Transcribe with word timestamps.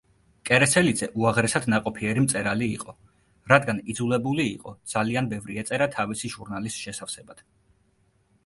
კერესელიძე 0.49 1.07
უაღრესად 1.23 1.67
ნაყოფიერი 1.73 2.23
მწერალი 2.23 2.69
იყო, 2.77 2.95
რადგან 3.53 3.81
იძულებული 3.95 4.49
იყო 4.55 4.75
ძალიან 4.95 5.31
ბევრი 5.35 5.61
ეწერა 5.65 5.91
თავისი 5.99 6.33
ჟურნალის 6.39 6.83
შესავსებად. 6.87 7.49